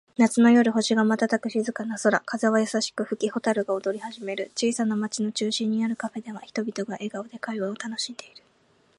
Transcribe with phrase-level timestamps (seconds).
[0.17, 2.19] 夏の夜、星が瞬く静かな空。
[2.21, 4.49] 風は優しく吹き、蛍が踊り始める。
[4.55, 8.41] 小さな町の中心にあるカフェでは、人々が笑顔で会話を楽しんでいる。